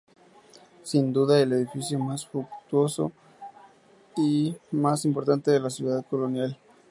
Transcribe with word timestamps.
Sin 0.81 1.13
duda 1.13 1.39
el 1.39 1.53
edificio 1.53 1.99
más 1.99 2.25
fastuoso 2.25 3.11
y 4.17 4.55
más 4.71 5.05
importante 5.05 5.55
en 5.55 5.61
la 5.61 5.69
ciudad 5.69 6.03
colonial. 6.09 6.57